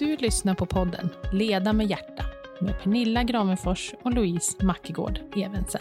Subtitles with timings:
[0.00, 2.24] Du lyssnar på podden Leda med hjärta
[2.60, 5.80] med Pernilla Gravenfors och Louise Mackegård Evensen.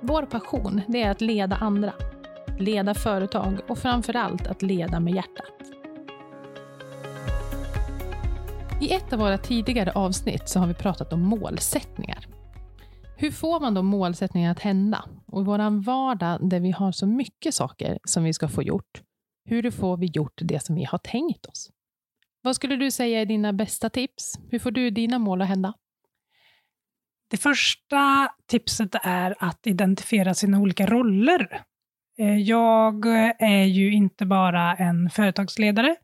[0.00, 1.92] Vår passion det är att leda andra,
[2.58, 5.52] leda företag och framför allt att leda med hjärtat.
[8.80, 12.26] I ett av våra tidigare avsnitt så har vi pratat om målsättningar.
[13.16, 15.04] Hur får man då målsättningar att hända?
[15.26, 19.02] Och i vår vardag där vi har så mycket saker som vi ska få gjort,
[19.44, 21.70] hur får vi gjort det som vi har tänkt oss?
[22.48, 24.38] Vad skulle du säga är dina bästa tips?
[24.50, 25.74] Hur får du dina mål att hända?
[27.30, 31.62] Det första tipset är att identifiera sina olika roller.
[32.18, 33.06] Eh, jag
[33.38, 35.96] är ju inte bara en företagsledare.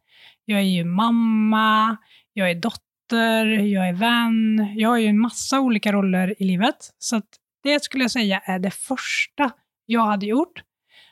[0.44, 1.96] Jag är ju mamma,
[2.32, 4.72] jag är dotter, jag är vän.
[4.76, 6.90] Jag har ju en massa olika roller i livet.
[6.98, 7.22] Så
[7.62, 9.50] det skulle jag säga är det första
[9.86, 10.62] jag hade gjort.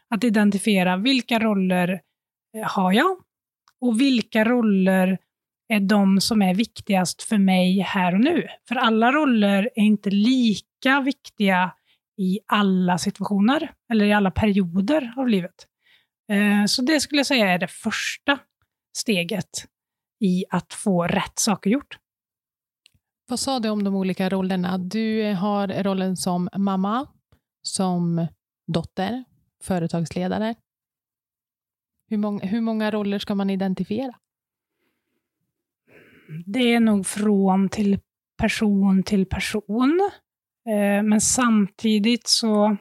[0.08, 2.00] Att identifiera vilka roller
[2.56, 3.16] eh, har jag
[3.82, 5.18] och vilka roller
[5.68, 8.48] är de som är viktigast för mig här och nu?
[8.68, 11.72] För alla roller är inte lika viktiga
[12.18, 15.66] i alla situationer eller i alla perioder av livet.
[16.32, 18.38] Eh, så det skulle jag säga är det första
[18.98, 19.50] steget
[20.20, 21.98] i att få rätt saker gjort.
[23.28, 24.78] Vad sa du om de olika rollerna?
[24.78, 27.06] Du har rollen som mamma,
[27.62, 28.26] som
[28.72, 29.24] dotter,
[29.62, 30.54] företagsledare.
[32.12, 34.12] Hur många, hur många roller ska man identifiera?
[36.46, 37.98] Det är nog från till
[38.38, 40.10] person till person.
[40.68, 42.76] Eh, men samtidigt så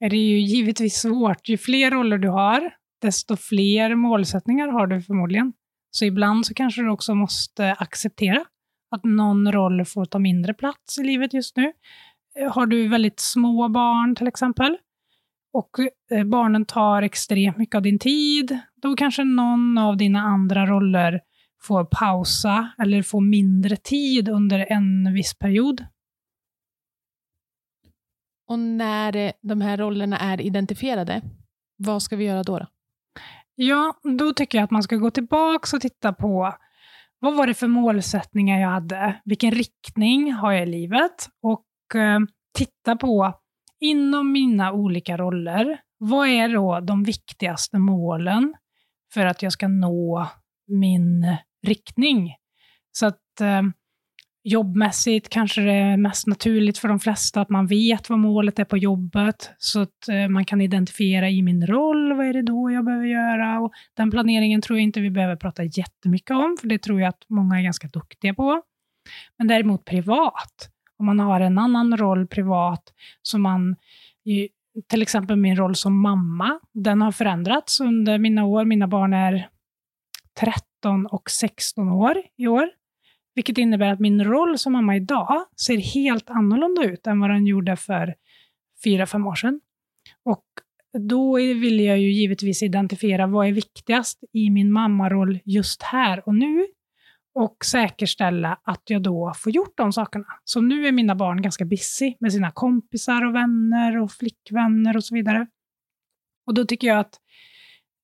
[0.00, 1.48] är det ju givetvis svårt.
[1.48, 5.52] Ju fler roller du har, desto fler målsättningar har du förmodligen.
[5.90, 8.44] Så ibland så kanske du också måste acceptera
[8.90, 11.72] att någon roll får ta mindre plats i livet just nu.
[12.38, 14.78] Eh, har du väldigt små barn till exempel,
[15.52, 15.70] och
[16.10, 21.20] eh, barnen tar extremt mycket av din tid, då kanske någon av dina andra roller
[21.62, 25.86] får pausa eller få mindre tid under en viss period.
[28.46, 31.22] Och när de här rollerna är identifierade,
[31.76, 32.58] vad ska vi göra då?
[32.58, 32.66] då?
[33.54, 36.54] Ja, då tycker jag att man ska gå tillbaka och titta på
[37.18, 39.20] vad var det för målsättningar jag hade?
[39.24, 41.28] Vilken riktning har jag i livet?
[41.42, 42.20] Och eh,
[42.58, 43.39] titta på,
[43.80, 48.54] inom mina olika roller, vad är då de viktigaste målen
[49.14, 50.28] för att jag ska nå
[50.66, 51.36] min
[51.66, 52.34] riktning?
[52.92, 53.62] Så att eh,
[54.42, 58.64] jobbmässigt kanske det är mest naturligt för de flesta att man vet vad målet är
[58.64, 62.70] på jobbet, så att eh, man kan identifiera i min roll, vad är det då
[62.70, 63.60] jag behöver göra?
[63.60, 67.08] Och den planeringen tror jag inte vi behöver prata jättemycket om, för det tror jag
[67.08, 68.62] att många är ganska duktiga på.
[69.38, 70.70] Men däremot privat,
[71.00, 72.82] om man har en annan roll privat,
[73.22, 73.76] som man
[74.88, 78.64] till exempel min roll som mamma, den har förändrats under mina år.
[78.64, 79.48] Mina barn är
[80.40, 82.70] 13 och 16 år i år.
[83.34, 87.46] Vilket innebär att min roll som mamma idag ser helt annorlunda ut än vad den
[87.46, 88.14] gjorde för
[88.84, 89.60] fyra, fem år sedan.
[90.24, 90.44] Och
[90.98, 96.34] då vill jag ju givetvis identifiera vad är viktigast i min mammaroll just här och
[96.34, 96.66] nu
[97.34, 100.26] och säkerställa att jag då får gjort de sakerna.
[100.44, 105.04] Så nu är mina barn ganska busy med sina kompisar och vänner och flickvänner och
[105.04, 105.46] så vidare.
[106.46, 107.14] Och då tycker jag att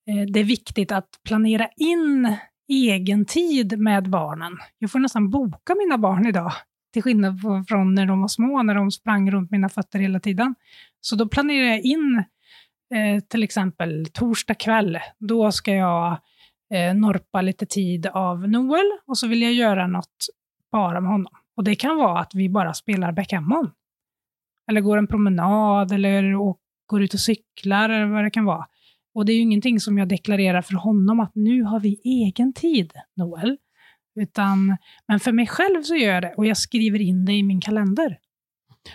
[0.09, 2.37] eh, det är viktigt att planera in
[2.69, 4.53] egen tid med barnen.
[4.79, 6.53] Jag får nästan boka mina barn idag,
[6.93, 10.55] till skillnad från när de var små, när de sprang runt mina fötter hela tiden.
[11.01, 12.25] Så då planerar jag in
[12.95, 16.19] eh, till exempel torsdag kväll, då ska jag
[16.75, 20.27] eh, norpa lite tid av Noel och så vill jag göra något
[20.73, 21.33] bara med honom.
[21.57, 23.71] Och det kan vara att vi bara spelar backgammon.
[24.71, 26.35] Eller går en promenad eller
[26.87, 28.67] går ut och cyklar eller vad det kan vara.
[29.15, 32.53] Och det är ju ingenting som jag deklarerar för honom att nu har vi egen
[32.53, 33.57] tid, Noel.
[34.21, 34.77] Utan,
[35.09, 37.61] men för mig själv så gör jag det och jag skriver in det i min
[37.61, 38.19] kalender.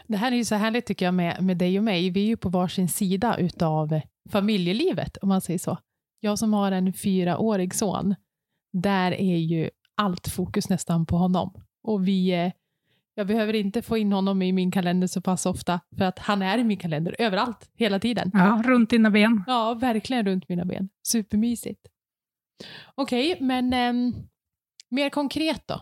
[0.08, 2.09] Det här är ju så härligt tycker jag med, med dig och mig.
[2.09, 5.78] Vi är ju på varsin sida utav familjelivet, om man säger så.
[6.24, 8.16] Jag som har en fyraårig son,
[8.73, 11.53] där är ju allt fokus nästan på honom.
[11.84, 12.52] Och vi,
[13.16, 16.41] jag behöver inte få in honom i min kalender så pass ofta, för att han
[16.41, 18.32] är i min kalender överallt, hela tiden.
[18.34, 19.44] Ja, runt dina ben.
[19.47, 20.90] Ja, verkligen runt mina ben.
[21.08, 21.88] Supermysigt.
[22.96, 24.14] Okej, okay, men eh,
[24.90, 25.82] mer konkret då?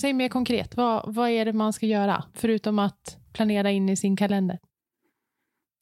[0.00, 3.96] Säg mer konkret, vad, vad är det man ska göra, förutom att planera in i
[3.96, 4.58] sin kalender?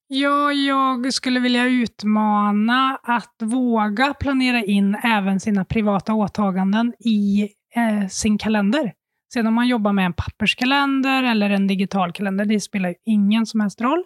[0.09, 8.09] Ja, jag skulle vilja utmana att våga planera in även sina privata åtaganden i eh,
[8.09, 8.93] sin kalender.
[9.35, 13.47] Sen om man jobbar med en papperskalender eller en digital kalender, det spelar ju ingen
[13.47, 14.05] som helst roll.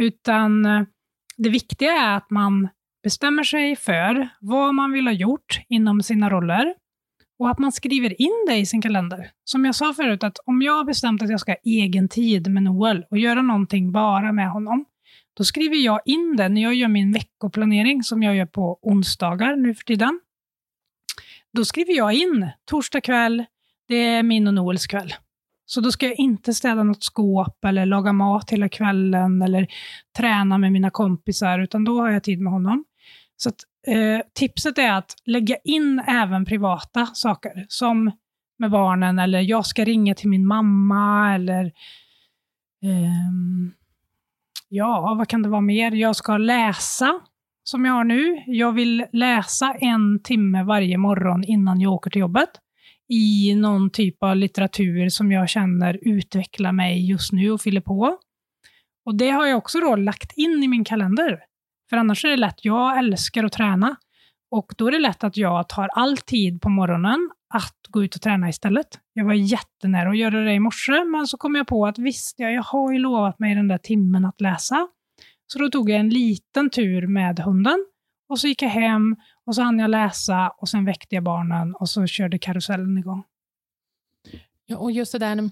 [0.00, 0.82] Utan eh,
[1.36, 2.68] det viktiga är att man
[3.02, 6.74] bestämmer sig för vad man vill ha gjort inom sina roller.
[7.38, 9.30] Och att man skriver in det i sin kalender.
[9.44, 12.50] Som jag sa förut, att om jag har bestämt att jag ska ha egen tid
[12.50, 14.84] med Noel och göra någonting bara med honom,
[15.38, 19.56] då skriver jag in det när jag gör min veckoplanering som jag gör på onsdagar
[19.56, 20.20] nu för tiden.
[21.52, 23.44] Då skriver jag in torsdag kväll,
[23.88, 25.14] det är min och Noels kväll.
[25.66, 29.66] Så då ska jag inte städa något skåp eller laga mat hela kvällen eller
[30.16, 32.84] träna med mina kompisar, utan då har jag tid med honom.
[33.36, 38.10] Så att, eh, tipset är att lägga in även privata saker, som
[38.58, 41.64] med barnen, eller jag ska ringa till min mamma, eller
[42.82, 43.77] eh,
[44.68, 45.92] ja, vad kan det vara mer?
[45.92, 47.20] Jag ska läsa,
[47.64, 48.42] som jag har nu.
[48.46, 52.50] Jag vill läsa en timme varje morgon innan jag åker till jobbet
[53.08, 58.18] i någon typ av litteratur som jag känner utvecklar mig just nu och fyller på.
[59.06, 61.38] Och Det har jag också då lagt in i min kalender.
[61.90, 63.96] För annars är det lätt, jag älskar att träna.
[64.50, 68.14] Och då är det lätt att jag tar all tid på morgonen att gå ut
[68.14, 69.00] och träna istället.
[69.12, 72.38] Jag var jättenära att göra det i morse, men så kom jag på att visst,
[72.38, 74.88] jag, har ju lovat mig den där timmen att läsa.
[75.46, 77.86] Så då tog jag en liten tur med hunden
[78.28, 79.16] och så gick jag hem
[79.46, 83.24] och så hann jag läsa och sen väckte jag barnen och så körde karusellen igång.
[84.66, 85.50] Ja, och just det där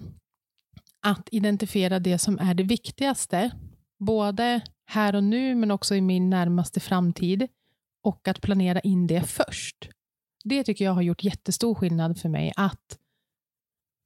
[1.01, 3.51] att identifiera det som är det viktigaste,
[3.99, 7.47] både här och nu men också i min närmaste framtid
[8.03, 9.89] och att planera in det först.
[10.49, 12.53] Det tycker jag har gjort jättestor skillnad för mig.
[12.55, 12.97] Att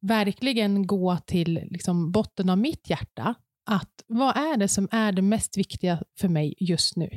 [0.01, 3.35] verkligen gå till liksom botten av mitt hjärta.
[3.65, 7.09] Att vad är det som är det mest viktiga för mig just nu?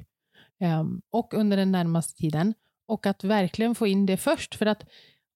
[0.60, 2.54] Um, och under den närmaste tiden.
[2.86, 4.54] Och att verkligen få in det först.
[4.54, 4.84] För att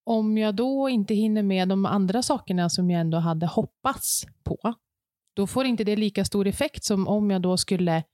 [0.05, 4.75] om jag då inte hinner med de andra sakerna som jag ändå hade hoppats på,
[5.34, 8.05] då får inte det lika stor effekt som om jag då skulle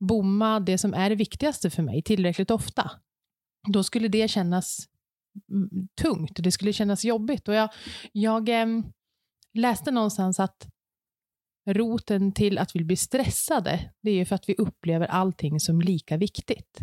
[0.00, 2.90] bomma det som är det viktigaste för mig tillräckligt ofta.
[3.68, 4.88] Då skulle det kännas
[6.00, 7.48] tungt, det skulle kännas jobbigt.
[7.48, 7.68] Och jag
[8.12, 8.66] jag eh,
[9.54, 10.68] läste någonstans att
[11.68, 15.80] roten till att vi blir stressade, det är ju för att vi upplever allting som
[15.80, 16.80] lika viktigt.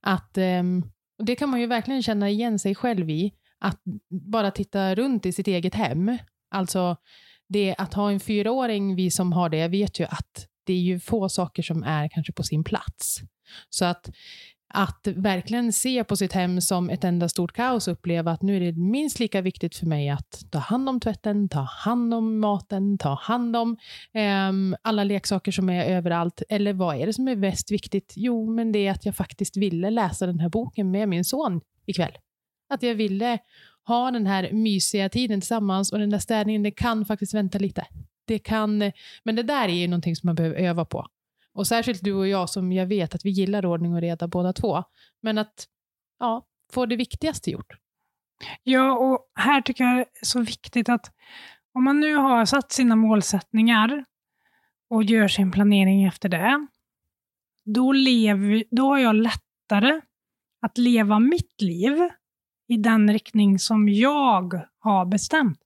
[0.00, 0.62] Att, eh,
[1.22, 3.80] det kan man ju verkligen känna igen sig själv i, att
[4.30, 6.18] bara titta runt i sitt eget hem.
[6.50, 6.96] Alltså,
[7.48, 11.00] det att ha en fyraåring, vi som har det, vet ju att det är ju
[11.00, 13.20] få saker som är kanske på sin plats.
[13.70, 14.10] Så att,
[14.70, 18.56] att verkligen se på sitt hem som ett enda stort kaos och uppleva att nu
[18.56, 22.40] är det minst lika viktigt för mig att ta hand om tvätten, ta hand om
[22.40, 23.76] maten, ta hand om
[24.12, 26.42] eh, alla leksaker som är överallt.
[26.48, 28.12] Eller vad är det som är mest viktigt?
[28.16, 31.60] Jo, men det är att jag faktiskt ville läsa den här boken med min son
[31.86, 32.12] ikväll.
[32.68, 33.38] Att jag ville
[33.86, 37.86] ha den här mysiga tiden tillsammans och den där städningen, det kan faktiskt vänta lite
[38.30, 38.92] det kan,
[39.24, 41.06] men det där är ju någonting som man behöver öva på.
[41.54, 44.52] Och särskilt du och jag som jag vet att vi gillar ordning och reda båda
[44.52, 44.84] två.
[45.22, 45.66] Men att
[46.18, 47.76] ja, få det viktigaste gjort.
[48.62, 51.12] Ja, och här tycker jag det är så viktigt att
[51.74, 54.04] om man nu har satt sina målsättningar
[54.90, 56.66] och gör sin planering efter det,
[57.64, 60.00] då, lever, då har jag lättare
[60.60, 62.08] att leva mitt liv
[62.68, 65.58] i den riktning som jag har bestämt.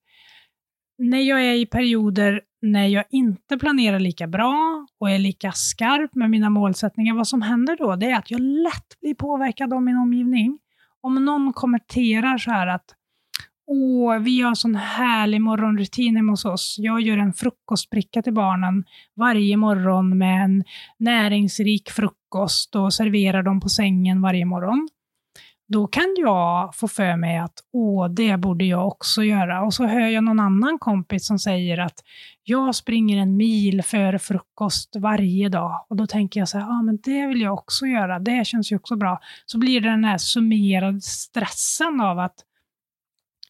[0.99, 6.15] När jag är i perioder när jag inte planerar lika bra och är lika skarp
[6.15, 9.83] med mina målsättningar, vad som händer då, det är att jag lätt blir påverkad av
[9.83, 10.59] min omgivning.
[11.01, 12.85] Om någon kommenterar så här att
[13.67, 16.77] Åh, vi har en sån härlig morgonrutin hemma hos oss.
[16.79, 18.85] Jag gör en frukostbricka till barnen
[19.17, 20.65] varje morgon med en
[20.99, 24.89] näringsrik frukost och serverar dem på sängen varje morgon
[25.67, 29.63] då kan jag få för mig att åh, det borde jag också göra.
[29.63, 31.99] Och så hör jag någon annan kompis som säger att
[32.43, 35.87] jag springer en mil före frukost varje dag.
[35.89, 38.73] Och då tänker jag så här, ja men det vill jag också göra, det känns
[38.73, 39.21] ju också bra.
[39.47, 42.37] Så blir det den här summerade stressen av att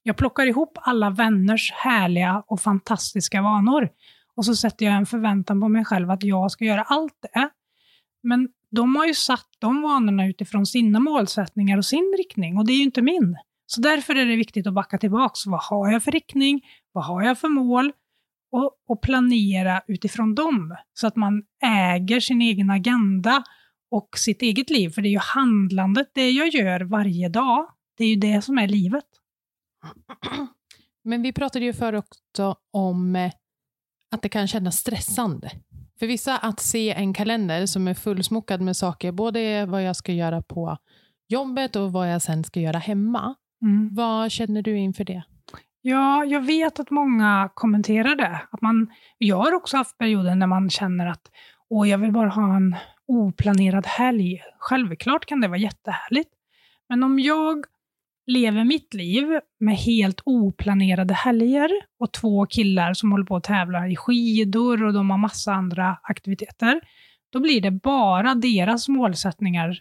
[0.02, 3.88] jag plockar ihop alla vänners härliga och fantastiska vanor.
[4.36, 7.48] Och så sätter jag en förväntan på mig själv att jag ska göra allt det.
[8.22, 12.72] Men de har ju satt de vanorna utifrån sina målsättningar och sin riktning och det
[12.72, 13.36] är ju inte min.
[13.66, 15.34] Så därför är det viktigt att backa tillbaka.
[15.46, 16.60] Vad har jag för riktning?
[16.92, 17.92] Vad har jag för mål?
[18.52, 23.44] Och, och planera utifrån dem så att man äger sin egen agenda
[23.90, 24.90] och sitt eget liv.
[24.90, 27.66] För det är ju handlandet, det jag gör varje dag,
[27.96, 29.04] det är ju det som är livet.
[31.04, 33.32] Men vi pratade ju förr också om eh,
[34.10, 35.50] att det kan kännas stressande
[35.98, 40.12] för vissa att se en kalender som är fullsmockad med saker, både vad jag ska
[40.12, 40.78] göra på
[41.28, 43.34] jobbet och vad jag sen ska göra hemma.
[43.62, 43.94] Mm.
[43.94, 45.22] Vad känner du inför det?
[45.80, 48.40] Ja, jag vet att många kommenterar det.
[48.50, 51.30] Att man, jag har också haft perioder när man känner att
[51.70, 54.42] Åh, jag vill bara ha en oplanerad helg.
[54.58, 56.30] Självklart kan det vara jättehärligt.
[56.88, 57.64] Men om jag
[58.26, 59.24] lever mitt liv
[59.60, 64.92] med helt oplanerade helger och två killar som håller på att tävla i skidor och
[64.92, 66.80] de har massa andra aktiviteter,
[67.32, 69.80] då blir det bara deras målsättningar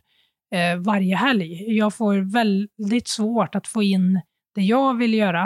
[0.55, 1.77] eh, varje helg.
[1.77, 4.21] Jag får väldigt svårt att få in
[4.55, 5.43] det jag vill göra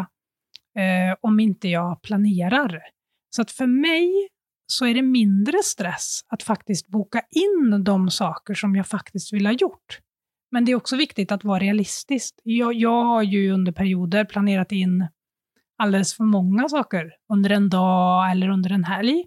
[0.77, 2.81] eh, om inte jag planerar.
[3.29, 4.29] Så att för mig
[4.67, 9.45] så är det mindre stress att faktiskt boka in de saker som jag faktiskt vill
[9.45, 9.99] ha gjort.
[10.51, 12.35] Men det är också viktigt att vara realistisk.
[12.43, 15.07] Jag, jag har ju under perioder planerat in
[15.77, 19.25] alldeles för många saker under en dag eller under en helg.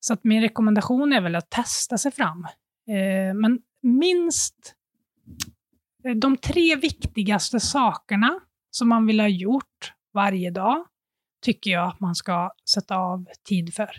[0.00, 2.44] Så att min rekommendation är väl att testa sig fram.
[2.88, 4.74] Eh, men minst
[6.04, 10.84] eh, de tre viktigaste sakerna som man vill ha gjort varje dag
[11.42, 13.90] tycker jag att man ska sätta av tid för.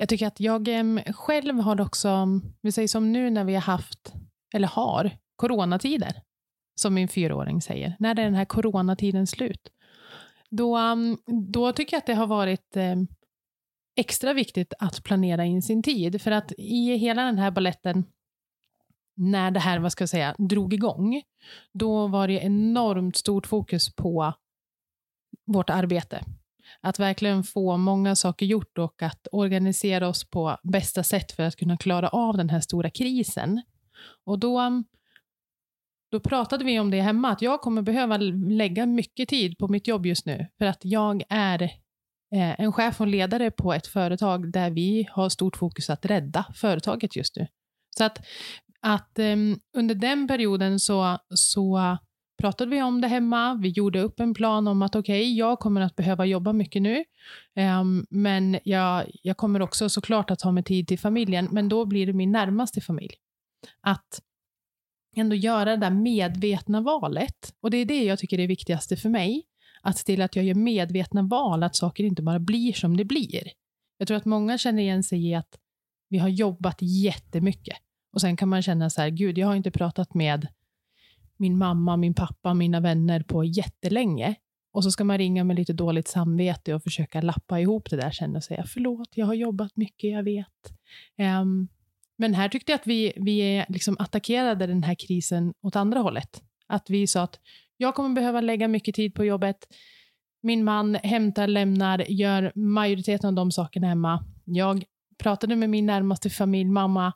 [0.00, 2.26] Jag tycker att jag ehm, själv har också,
[2.62, 4.12] vi säger som nu när vi har haft,
[4.54, 6.22] eller har, coronatider,
[6.80, 7.96] som min fyraåring säger.
[7.98, 9.68] När är den här coronatiden slut?
[10.50, 11.18] Då, ehm,
[11.52, 13.08] då tycker jag att det har varit ehm,
[13.96, 16.22] extra viktigt att planera in sin tid.
[16.22, 18.04] För att i hela den här balletten,
[19.16, 21.22] när det här vad ska jag säga, drog igång,
[21.72, 24.32] då var det enormt stort fokus på
[25.46, 26.24] vårt arbete.
[26.82, 31.56] Att verkligen få många saker gjort och att organisera oss på bästa sätt för att
[31.56, 33.62] kunna klara av den här stora krisen.
[34.24, 34.84] Och då, um,
[36.10, 39.86] då pratade vi om det hemma, att jag kommer behöva lägga mycket tid på mitt
[39.86, 41.62] jobb just nu, för att jag är
[42.34, 46.46] eh, en chef och ledare på ett företag där vi har stort fokus att rädda
[46.54, 47.46] företaget just nu.
[47.98, 48.26] Så att,
[48.80, 51.98] att um, under den perioden så, så
[52.38, 53.54] pratade vi om det hemma.
[53.54, 56.82] Vi gjorde upp en plan om att okej, okay, jag kommer att behöva jobba mycket
[56.82, 57.04] nu,
[57.80, 61.84] um, men jag, jag kommer också såklart att ha mig tid till familjen, men då
[61.84, 63.14] blir det min närmaste familj.
[63.80, 64.22] Att
[65.16, 67.54] ändå göra det där medvetna valet.
[67.60, 69.44] Och det är det jag tycker är viktigaste för mig.
[69.82, 73.04] Att se till att jag gör medvetna val, att saker inte bara blir som det
[73.04, 73.42] blir.
[73.98, 75.58] Jag tror att många känner igen sig i att
[76.08, 77.76] vi har jobbat jättemycket.
[78.12, 80.48] Och sen kan man känna så här, gud, jag har inte pratat med
[81.38, 84.34] min mamma, min pappa, mina vänner på jättelänge.
[84.72, 88.10] Och så ska man ringa med lite dåligt samvete och försöka lappa ihop det där
[88.10, 90.72] sen och säga förlåt, jag har jobbat mycket, jag vet.
[91.40, 91.68] Um,
[92.18, 96.42] men här tyckte jag att vi, vi liksom attackerade den här krisen åt andra hållet.
[96.66, 97.40] Att vi sa att
[97.76, 99.56] jag kommer behöva lägga mycket tid på jobbet.
[100.42, 104.24] Min man hämtar, lämnar, gör majoriteten av de sakerna hemma.
[104.44, 104.84] Jag
[105.18, 107.12] pratade med min närmaste familj, mamma,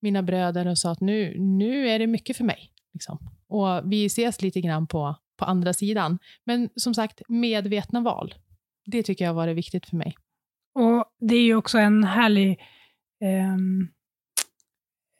[0.00, 2.70] mina bröder och sa att nu, nu är det mycket för mig.
[2.92, 3.33] Liksom.
[3.48, 6.18] Och vi ses lite grann på, på andra sidan.
[6.44, 8.34] Men som sagt, medvetna val.
[8.86, 10.14] Det tycker jag har varit viktigt för mig.
[10.74, 12.60] Och Det är ju också en härlig...
[13.20, 13.54] Eh,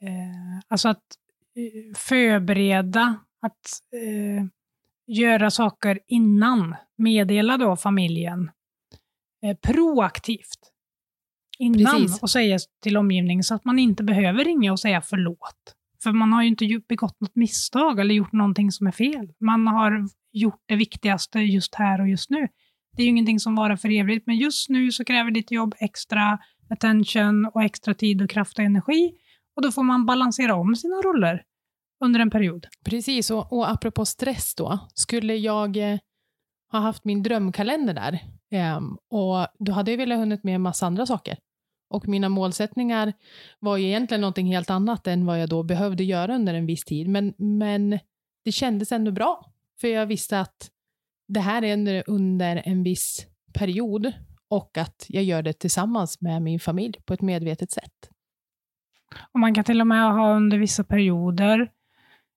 [0.08, 1.04] eh, alltså att
[1.56, 4.44] eh, förbereda, att eh,
[5.06, 6.76] göra saker innan.
[6.96, 8.50] Meddela då familjen
[9.42, 10.72] eh, proaktivt
[11.58, 12.22] innan Precis.
[12.22, 15.74] och säga till omgivningen så att man inte behöver ringa och säga förlåt.
[16.04, 19.32] För man har ju inte begått något misstag eller gjort någonting som är fel.
[19.40, 22.48] Man har gjort det viktigaste just här och just nu.
[22.96, 25.74] Det är ju ingenting som varar för evigt, men just nu så kräver ditt jobb
[25.78, 26.38] extra
[26.70, 29.12] attention och extra tid och kraft och energi.
[29.56, 31.42] Och då får man balansera om sina roller
[32.04, 32.66] under en period.
[32.84, 34.88] Precis, och, och apropå stress då.
[34.94, 35.98] Skulle jag eh,
[36.72, 38.12] ha haft min drömkalender där,
[38.50, 38.80] eh,
[39.10, 41.38] och då hade jag velat hunnit med en massa andra saker.
[41.94, 43.12] Och mina målsättningar
[43.58, 46.84] var ju egentligen någonting helt annat än vad jag då behövde göra under en viss
[46.84, 47.08] tid.
[47.08, 47.98] Men, men
[48.44, 50.70] det kändes ändå bra, för jag visste att
[51.28, 54.12] det här är under en viss period
[54.48, 58.10] och att jag gör det tillsammans med min familj på ett medvetet sätt.
[59.32, 61.70] Och Man kan till och med ha under vissa perioder.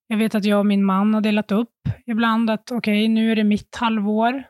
[0.08, 3.32] Jag vet att jag och min man har delat upp ibland att okej, okay, nu
[3.32, 4.44] är det mitt halvår,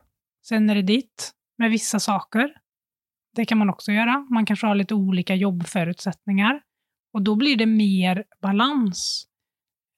[0.48, 2.54] sen är det ditt med vissa saker.
[3.38, 4.28] Det kan man också göra.
[4.30, 6.62] Man kanske har lite olika jobbförutsättningar.
[7.14, 9.26] Och då blir det mer balans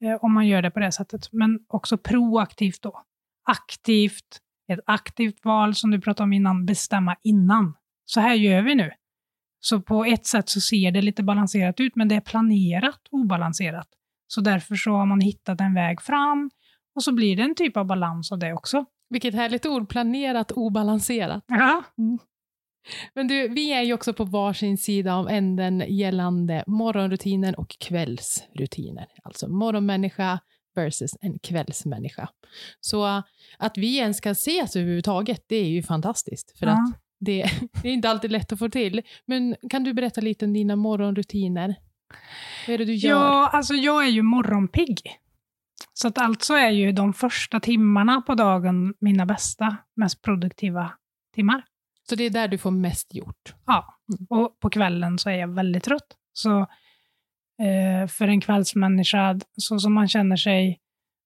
[0.04, 1.32] eh, om man gör det på det sättet.
[1.32, 3.04] Men också proaktivt då.
[3.46, 4.40] Aktivt,
[4.72, 7.74] ett aktivt val som du pratade om innan, bestämma innan.
[8.06, 8.92] Så här gör vi nu.
[9.60, 13.88] Så på ett sätt så ser det lite balanserat ut, men det är planerat obalanserat.
[14.28, 16.50] Så därför så har man hittat en väg fram
[16.96, 18.86] och så blir det en typ av balans av det också.
[19.10, 21.44] Vilket härligt ord, planerat obalanserat.
[21.48, 21.84] Ja.
[21.98, 22.20] Mm.
[23.14, 29.08] Men du, vi är ju också på varsin sida av änden gällande morgonrutiner och kvällsrutiner.
[29.24, 30.40] Alltså morgonmänniska
[30.76, 32.30] versus en kvällsmänniska.
[32.82, 33.24] Så
[33.58, 36.60] att vi ens kan ses överhuvudtaget, det är ju fantastiskt.
[36.60, 36.72] För ja.
[36.72, 37.46] att det,
[37.82, 39.02] det, är inte alltid lätt att få till.
[39.26, 41.76] Men kan du berätta lite om dina morgonrutiner?
[42.68, 43.10] Vad är det du gör?
[43.10, 45.02] Ja, alltså jag är ju morgonpigg.
[45.94, 50.92] Så att alltså är ju de första timmarna på dagen mina bästa, mest produktiva
[51.36, 51.64] timmar.
[52.10, 53.54] Så det är där du får mest gjort?
[53.66, 54.00] Ja,
[54.30, 56.08] och på kvällen så är jag väldigt trött.
[56.34, 56.60] Så
[57.62, 60.80] eh, för en kvällsmänniska, så som man känner sig,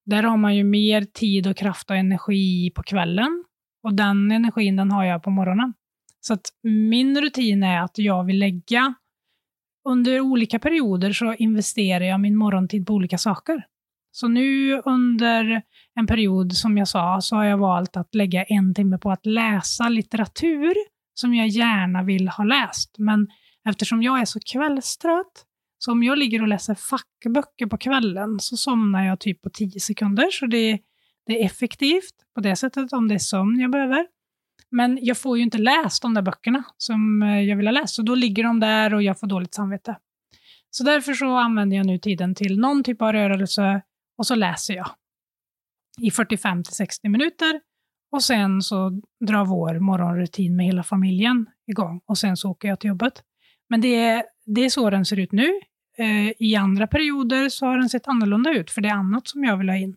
[0.05, 3.43] där har man ju mer tid och kraft och energi på kvällen.
[3.83, 5.73] Och den energin den har jag på morgonen.
[6.19, 8.93] Så att min rutin är att jag vill lägga,
[9.89, 13.65] under olika perioder så investerar jag min morgontid på olika saker.
[14.15, 15.61] Så nu under
[15.95, 19.25] en period, som jag sa, så har jag valt att lägga en timme på att
[19.25, 20.73] läsa litteratur
[21.13, 22.95] som jag gärna vill ha läst.
[22.97, 23.27] Men
[23.69, 25.45] eftersom jag är så kvällstrött,
[25.77, 29.79] så om jag ligger och läser fackböcker på kvällen så somnar jag typ på tio
[29.79, 30.31] sekunder.
[30.31, 30.79] Så det,
[31.25, 34.07] det är effektivt på det sättet om det är sömn jag behöver.
[34.71, 37.95] Men jag får ju inte läst de där böckerna som eh, jag vill ha läst,
[37.95, 39.97] så då ligger de där och jag får dåligt samvete.
[40.69, 43.81] Så därför så använder jag nu tiden till någon typ av rörelse
[44.23, 44.89] och så läser jag
[46.01, 47.61] i 45 till 60 minuter
[48.11, 52.79] och sen så drar vår morgonrutin med hela familjen igång och sen så åker jag
[52.79, 53.23] till jobbet.
[53.69, 55.47] Men det är, det är så den ser ut nu.
[55.97, 59.43] Eh, I andra perioder så har den sett annorlunda ut, för det är annat som
[59.43, 59.95] jag vill ha in.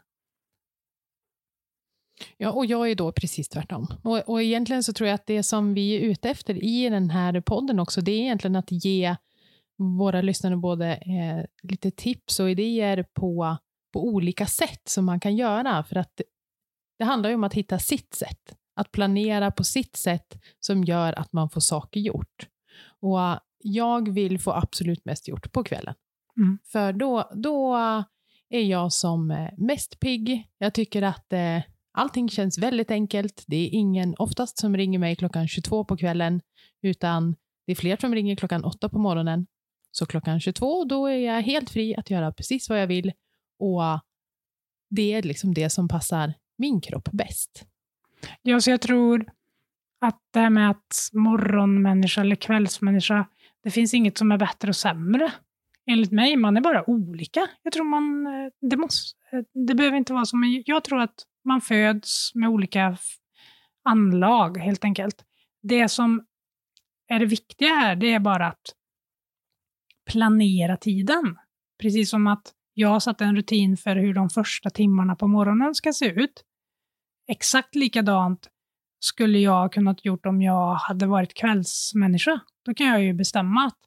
[2.36, 3.86] Ja, och jag är då precis tvärtom.
[4.02, 7.10] Och, och egentligen så tror jag att det som vi är ute efter i den
[7.10, 9.16] här podden också, det är egentligen att ge
[9.78, 13.56] våra lyssnare både eh, lite tips och idéer på,
[13.92, 15.84] på olika sätt som man kan göra.
[15.84, 16.20] För att
[16.98, 18.56] det handlar ju om att hitta sitt sätt.
[18.76, 22.48] Att planera på sitt sätt som gör att man får saker gjort.
[23.00, 23.18] Och
[23.58, 25.94] jag vill få absolut mest gjort på kvällen.
[26.36, 26.58] Mm.
[26.64, 27.76] För då, då
[28.48, 30.48] är jag som eh, mest pigg.
[30.58, 31.62] Jag tycker att eh,
[31.92, 33.44] allting känns väldigt enkelt.
[33.46, 36.40] Det är ingen oftast som ringer mig klockan 22 på kvällen,
[36.82, 39.46] utan det är fler som ringer klockan 8 på morgonen.
[39.90, 43.12] Så klockan 22, då är jag helt fri att göra precis vad jag vill
[43.58, 44.00] och
[44.90, 47.66] det är liksom det som passar min kropp bäst.
[48.42, 49.32] Ja, så jag tror
[50.00, 53.26] att det här med att morgonmänniska eller kvällsmänniska,
[53.62, 55.32] det finns inget som är bättre och sämre.
[55.86, 57.48] Enligt mig, man är bara olika.
[57.62, 61.00] Jag tror man, eh, det måste, eh, det behöver inte vara så, men jag tror
[61.00, 61.14] att
[61.44, 62.96] man föds med olika
[63.84, 65.24] anlag helt enkelt.
[65.62, 66.26] Det som
[67.08, 68.74] är det viktiga här, det är bara att
[70.10, 71.38] planera tiden.
[71.78, 75.74] Precis som att jag har satt en rutin för hur de första timmarna på morgonen
[75.74, 76.44] ska se ut.
[77.28, 78.48] Exakt likadant
[79.00, 82.40] skulle jag kunnat gjort om jag hade varit kvällsmänniska.
[82.64, 83.78] Då kan jag ju bestämma att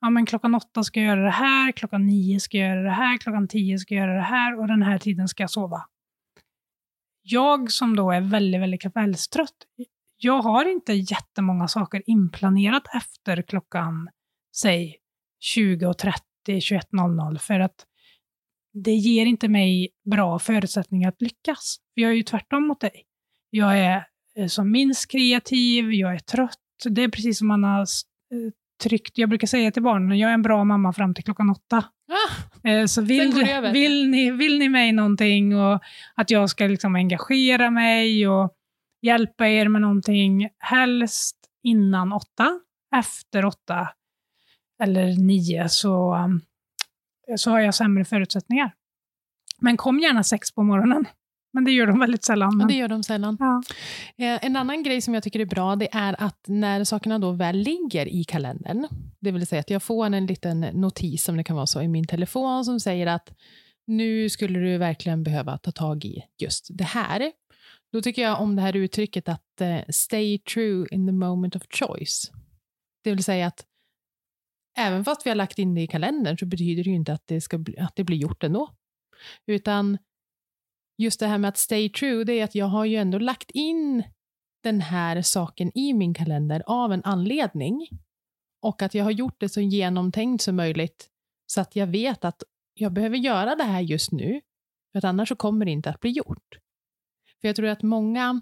[0.00, 2.90] ja, men klockan åtta ska jag göra det här, klockan nio ska jag göra det
[2.90, 5.84] här, klockan tio ska jag göra det här och den här tiden ska jag sova.
[7.22, 9.56] Jag som då är väldigt, väldigt kvällstrött,
[10.16, 14.08] jag har inte jättemånga saker inplanerat efter klockan,
[14.56, 14.96] säg
[15.56, 16.12] 20.30,
[16.46, 17.86] 21.00 för att
[18.72, 21.76] det ger inte mig bra förutsättningar att lyckas.
[21.94, 23.04] jag är ju tvärtom mot dig.
[23.50, 24.06] Jag är
[24.36, 26.58] eh, som minst kreativ, jag är trött.
[26.84, 27.86] Det är precis som man har eh,
[28.82, 31.84] tryckt, jag brukar säga till barnen, jag är en bra mamma fram till klockan åtta.
[32.12, 33.32] Ah, så vill,
[33.72, 35.80] vill, ni, vill ni mig någonting och
[36.14, 38.52] att jag ska liksom engagera mig och
[39.02, 42.60] hjälpa er med någonting, helst innan åtta.
[42.96, 43.88] Efter åtta
[44.82, 46.40] eller nio så, um,
[47.36, 48.72] så har jag sämre förutsättningar.
[49.60, 51.06] Men kom gärna sex på morgonen.
[51.52, 52.56] Men det gör de väldigt sällan.
[52.56, 52.68] Men...
[52.68, 53.36] det gör de sällan.
[53.40, 53.62] Ja.
[54.16, 57.30] Eh, en annan grej som jag tycker är bra, det är att när sakerna då
[57.32, 58.88] väl ligger i kalendern,
[59.20, 61.88] det vill säga att jag får en liten notis, som det kan vara så, i
[61.88, 63.32] min telefon som säger att
[63.86, 67.32] nu skulle du verkligen behöva ta tag i just det här.
[67.92, 71.62] Då tycker jag om det här uttrycket att uh, stay true in the moment of
[71.70, 72.32] choice.
[73.04, 73.64] Det vill säga att
[74.78, 77.26] även fast vi har lagt in det i kalendern så betyder det ju inte att
[77.26, 78.70] det, ska bli, att det blir gjort ändå.
[79.46, 79.98] Utan
[80.98, 83.50] just det här med att stay true, det är att jag har ju ändå lagt
[83.50, 84.04] in
[84.62, 87.88] den här saken i min kalender av en anledning.
[88.62, 91.08] Och att jag har gjort det så genomtänkt som möjligt
[91.46, 92.42] så att jag vet att
[92.74, 94.40] jag behöver göra det här just nu,
[94.92, 96.58] för att annars så kommer det inte att bli gjort.
[97.40, 98.40] För jag tror att många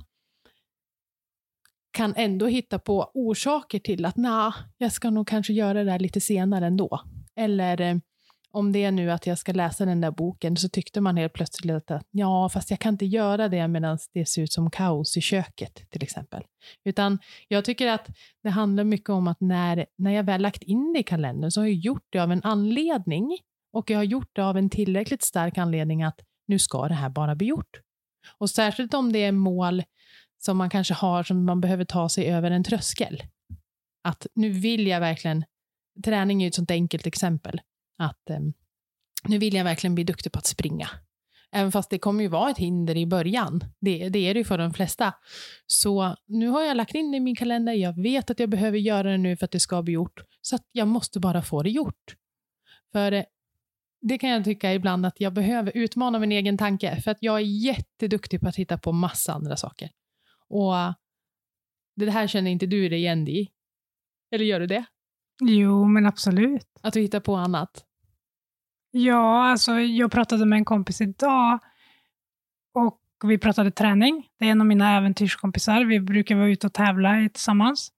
[2.00, 5.98] kan ändå hitta på orsaker till att nah, jag ska nog kanske göra det här
[5.98, 7.00] lite senare ändå.
[7.36, 7.96] Eller eh,
[8.50, 11.32] om det är nu att jag ska läsa den där boken så tyckte man helt
[11.32, 15.16] plötsligt att ja, fast jag kan inte göra det medan det ser ut som kaos
[15.16, 16.42] i köket till exempel.
[16.84, 18.08] Utan jag tycker att
[18.42, 21.60] det handlar mycket om att när, när jag väl lagt in det i kalendern så
[21.60, 23.38] har jag gjort det av en anledning
[23.72, 27.08] och jag har gjort det av en tillräckligt stark anledning att nu ska det här
[27.08, 27.80] bara bli gjort.
[28.38, 29.82] Och särskilt om det är mål
[30.40, 33.22] som man kanske har som man behöver ta sig över en tröskel.
[34.04, 35.44] Att nu vill jag verkligen,
[36.04, 37.60] träning är ju ett sånt enkelt exempel,
[37.98, 38.52] att um,
[39.24, 40.90] nu vill jag verkligen bli duktig på att springa.
[41.52, 43.64] Även fast det kommer ju vara ett hinder i början.
[43.80, 45.14] Det, det är det ju för de flesta.
[45.66, 47.72] Så nu har jag lagt in det i min kalender.
[47.72, 50.20] Jag vet att jag behöver göra det nu för att det ska bli gjort.
[50.40, 52.16] Så att jag måste bara få det gjort.
[52.92, 53.24] För eh,
[54.02, 57.00] det kan jag tycka ibland att jag behöver utmana min egen tanke.
[57.00, 59.90] För att jag är jätteduktig på att hitta på massa andra saker.
[60.50, 60.74] Och
[61.96, 63.50] det här känner inte du dig igen i?
[64.34, 64.84] Eller gör du det?
[65.40, 66.66] Jo, men absolut.
[66.82, 67.84] Att du hittar på annat?
[68.90, 71.58] Ja, alltså jag pratade med en kompis idag
[72.74, 74.28] och vi pratade träning.
[74.38, 75.84] Det är en av mina äventyrskompisar.
[75.84, 77.92] Vi brukar vara ute och tävla tillsammans.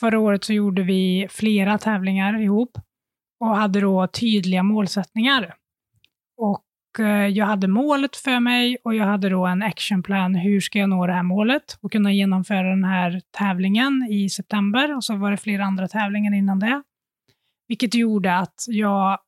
[0.00, 2.78] Förra året så gjorde vi flera tävlingar ihop
[3.40, 5.54] och hade då tydliga målsättningar.
[6.90, 10.34] Och eh, jag hade målet för mig och jag hade då en actionplan.
[10.34, 14.96] Hur ska jag nå det här målet och kunna genomföra den här tävlingen i september?
[14.96, 16.82] Och så var det flera andra tävlingar innan det.
[17.68, 19.18] Vilket gjorde att jag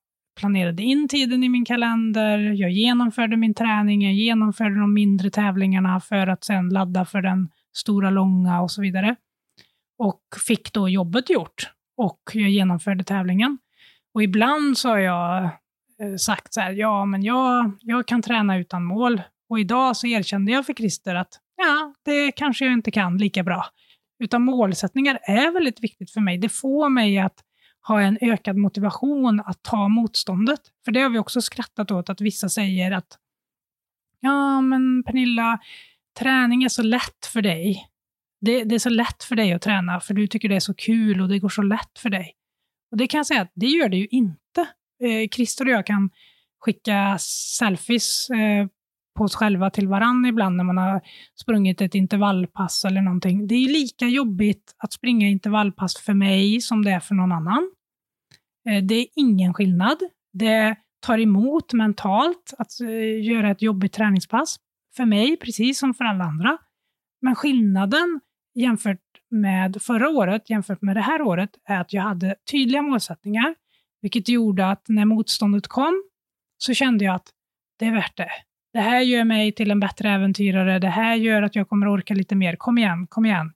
[0.40, 6.00] planerade in tiden i min kalender, jag genomförde min träning, jag genomförde de mindre tävlingarna
[6.00, 9.16] för att sen ladda för den stora, långa och så vidare.
[9.98, 13.58] Och fick då jobbet gjort och jag genomförde tävlingen.
[14.14, 15.50] Och ibland så har jag
[16.02, 19.22] Eh, sagt så här, ja men jag, jag kan träna utan mål.
[19.48, 23.42] Och idag så erkände jag för Christer att ja, det kanske jag inte kan lika
[23.42, 23.66] bra.
[24.18, 26.38] Utan målsättningar är väldigt viktigt för mig.
[26.38, 27.44] Det får mig att
[27.88, 30.60] ha en ökad motivation att ta motståndet.
[30.84, 33.18] För det har vi också skrattat åt, att vissa säger att
[34.20, 35.58] ja, men Pernilla,
[36.18, 37.88] träning är så lätt för dig.
[38.40, 40.74] Det, det, är så lätt för dig att träna, för du tycker det är så
[40.74, 42.32] kul och det går så lätt för dig.
[42.90, 44.41] Och det kan jag säga att det gör det ju inte.
[45.02, 46.10] Eh, Christer och jag kan
[46.60, 47.16] skicka
[47.58, 48.66] selfies eh,
[49.18, 51.00] på oss själva till varandra ibland när man har
[51.40, 53.46] sprungit ett intervallpass eller någonting.
[53.46, 57.70] Det är lika jobbigt att springa intervallpass för mig som det är för någon annan.
[58.68, 59.98] Eh, det är ingen skillnad.
[60.32, 64.56] Det tar emot mentalt att eh, göra ett jobbigt träningspass.
[64.96, 66.58] För mig, precis som för alla andra.
[67.20, 68.20] Men skillnaden
[68.54, 73.54] jämfört med förra året, jämfört med det här året, är att jag hade tydliga målsättningar,
[74.02, 76.02] vilket gjorde att när motståndet kom
[76.58, 77.28] så kände jag att
[77.78, 78.30] det är värt det
[78.72, 82.14] det här gör mig till en bättre äventyrare, det här gör att jag kommer orka
[82.14, 83.52] lite mer, kom igen, kom igen.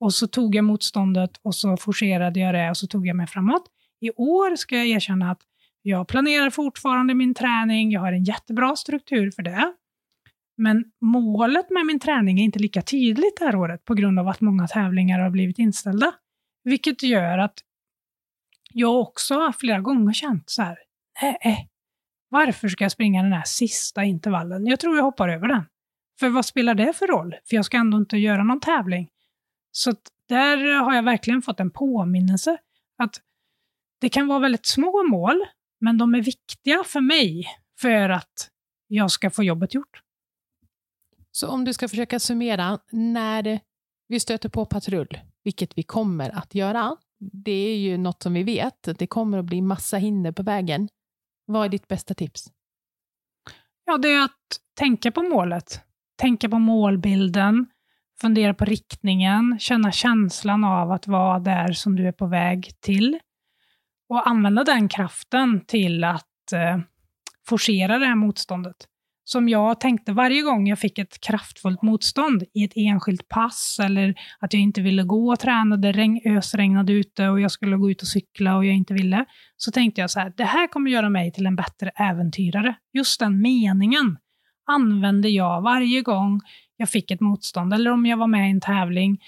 [0.00, 3.26] Och så tog jag motståndet och så forcerade jag det och så tog jag mig
[3.26, 3.64] framåt.
[4.00, 5.40] I år ska jag erkänna att
[5.82, 9.72] jag planerar fortfarande min träning, jag har en jättebra struktur för det.
[10.56, 14.28] Men målet med min träning är inte lika tydligt det här året på grund av
[14.28, 16.12] att många tävlingar har blivit inställda.
[16.64, 17.58] Vilket gör att
[18.78, 20.78] jag också flera gånger känt så här,
[21.22, 21.68] nej,
[22.28, 24.66] varför ska jag springa den här sista intervallen?
[24.66, 25.64] Jag tror jag hoppar över den.
[26.18, 27.34] För vad spelar det för roll?
[27.44, 29.08] För jag ska ändå inte göra någon tävling.
[29.70, 29.94] Så
[30.28, 32.58] där har jag verkligen fått en påminnelse
[32.98, 33.20] att
[34.00, 35.44] det kan vara väldigt små mål,
[35.80, 37.46] men de är viktiga för mig
[37.80, 38.50] för att
[38.86, 40.02] jag ska få jobbet gjort.
[41.30, 43.60] Så om du ska försöka summera, när
[44.08, 48.42] vi stöter på patrull, vilket vi kommer att göra, det är ju något som vi
[48.42, 50.88] vet, att det kommer att bli massa hinder på vägen.
[51.44, 52.44] Vad är ditt bästa tips?
[53.84, 55.80] Ja, det är att tänka på målet.
[56.18, 57.66] Tänka på målbilden,
[58.20, 63.18] fundera på riktningen, känna känslan av att vara där som du är på väg till.
[64.08, 66.78] Och använda den kraften till att eh,
[67.46, 68.76] forcera det här motståndet
[69.28, 74.14] som jag tänkte varje gång jag fick ett kraftfullt motstånd i ett enskilt pass eller
[74.38, 77.90] att jag inte ville gå och träna, det regn, ösregnade ute och jag skulle gå
[77.90, 79.24] ut och cykla och jag inte ville,
[79.56, 82.74] så tänkte jag så här, det här kommer göra mig till en bättre äventyrare.
[82.92, 84.16] Just den meningen
[84.66, 86.40] använde jag varje gång
[86.76, 89.18] jag fick ett motstånd eller om jag var med i en tävling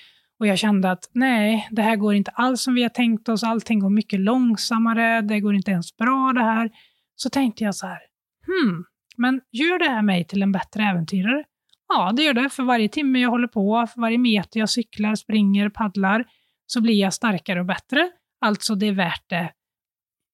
[0.41, 3.45] och jag kände att nej, det här går inte alls som vi har tänkt oss,
[3.45, 6.71] allting går mycket långsammare, det går inte ens bra det här.
[7.17, 7.99] Så tänkte jag så här,
[8.47, 8.85] hmm,
[9.19, 11.45] men gör det här mig till en bättre äventyrare?
[11.89, 12.51] Ja, det gör det.
[12.51, 16.25] För varje timme jag håller på, för varje meter jag cyklar, springer, paddlar,
[16.67, 18.11] så blir jag starkare och bättre.
[18.41, 19.53] Alltså, det är värt det.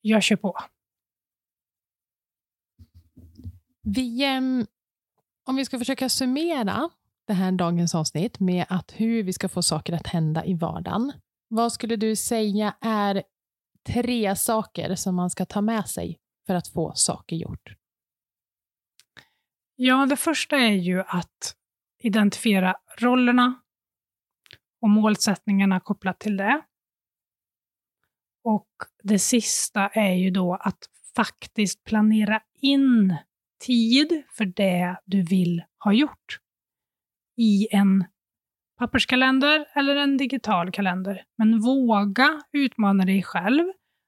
[0.00, 0.58] Jag kör på.
[3.82, 4.66] Vi, ehm,
[5.44, 6.90] om vi ska försöka summera
[7.26, 11.12] det här dagens avsnitt med att hur vi ska få saker att hända i vardagen.
[11.48, 13.22] Vad skulle du säga är
[13.86, 17.74] tre saker som man ska ta med sig för att få saker gjort?
[19.76, 21.56] Ja, det första är ju att
[22.02, 23.60] identifiera rollerna
[24.80, 26.62] och målsättningarna kopplat till det.
[28.44, 28.68] Och
[29.02, 30.78] det sista är ju då att
[31.16, 33.16] faktiskt planera in
[33.66, 36.38] tid för det du vill ha gjort
[37.36, 38.04] i en
[38.78, 41.24] papperskalender eller en digital kalender.
[41.38, 43.64] Men våga utmana dig själv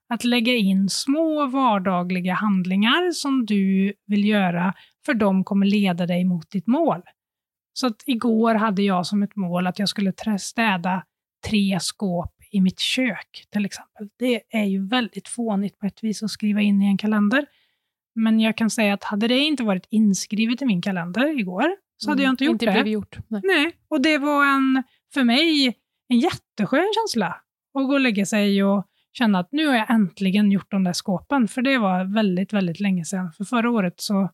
[0.08, 4.74] att lägga in små vardagliga handlingar som du vill göra
[5.06, 7.02] för de kommer leda dig mot ditt mål.
[7.72, 11.04] Så att igår hade jag som ett mål att jag skulle städa
[11.48, 14.08] tre skåp i mitt kök till exempel.
[14.18, 17.46] Det är ju väldigt fånigt på ett vis att skriva in i en kalender.
[18.14, 22.10] Men jag kan säga att hade det inte varit inskrivet i min kalender igår, så
[22.10, 22.72] hade jag inte gjort inte det.
[22.72, 23.18] Blev gjort.
[23.28, 23.40] Nej.
[23.44, 24.82] Nej, och det var en,
[25.14, 25.74] för mig
[26.08, 27.26] en jätteskön känsla
[27.74, 30.92] att gå och lägga sig och känna att nu har jag äntligen gjort de där
[30.92, 31.48] skåpen.
[31.48, 33.32] För det var väldigt, väldigt länge sedan.
[33.32, 34.30] För förra året så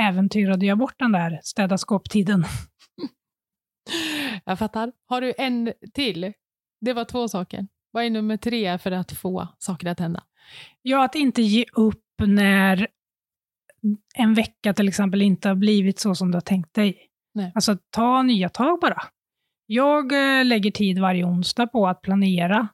[0.00, 2.44] äventyrade jag bort den där städa skåptiden.
[4.44, 4.92] Jag fattar.
[5.06, 6.32] Har du en till?
[6.80, 7.66] Det var två saker.
[7.90, 10.22] Vad är nummer tre för att få saker att hända?
[10.82, 12.88] Ja, att inte ge upp när
[14.14, 17.08] en vecka till exempel inte har blivit så som du har tänkt dig.
[17.34, 17.52] Nej.
[17.54, 19.02] Alltså ta nya tag bara.
[19.66, 22.68] Jag eh, lägger tid varje onsdag på att planera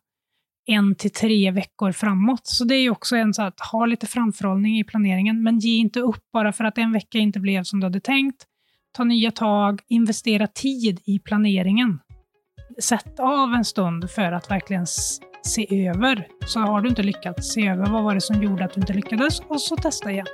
[0.68, 2.46] en till tre veckor framåt.
[2.46, 5.76] Så det är ju också en så att ha lite framförhållning i planeringen, men ge
[5.76, 8.44] inte upp bara för att en vecka inte blev som du hade tänkt.
[8.96, 11.98] Ta nya tag, investera tid i planeringen.
[12.83, 14.87] Sätt av en stund för att verkligen
[15.42, 16.26] se över.
[16.46, 18.92] Så har du inte lyckats, se över vad var det som gjorde att du inte
[18.92, 20.26] lyckades och så testa igen.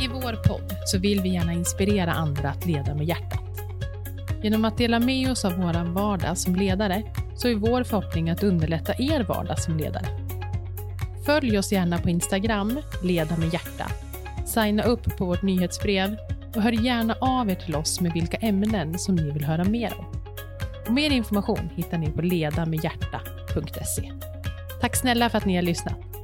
[0.00, 3.45] I vår podd så vill vi gärna inspirera andra att leda med hjärtat.
[4.42, 7.02] Genom att dela med oss av vår vardag som ledare
[7.36, 10.06] så är vår förhoppning att underlätta er vardag som ledare.
[11.26, 13.90] Följ oss gärna på Instagram, Leda med hjärta.
[14.46, 16.16] Signa upp på vårt nyhetsbrev
[16.56, 19.94] och hör gärna av er till oss med vilka ämnen som ni vill höra mer
[19.98, 20.06] om.
[20.86, 24.12] Och mer information hittar ni på ledamedhjärta.se.
[24.80, 26.15] Tack snälla för att ni har lyssnat.